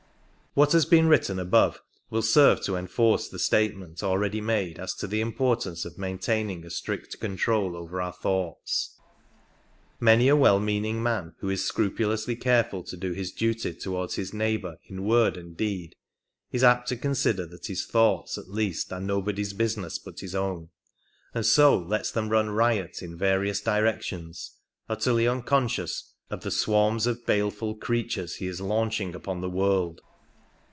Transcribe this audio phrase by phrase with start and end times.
[0.53, 4.93] 71 What has been written above will serve to enforce the statement already made as
[4.95, 8.99] to the importance of maintaining a strict control over our thoughts.
[10.01, 14.33] Many a well meaning man, who is scrupulously careful to do his duty towards his
[14.33, 15.95] neighbour in word and deed,
[16.51, 20.67] is apt to consider that his thoughts at least are nobody's business but his own,
[21.33, 24.57] and so lets them run riot in various directions,
[24.89, 30.01] utterly unconscious of the swarms of baleful creatures he is launching upon the world.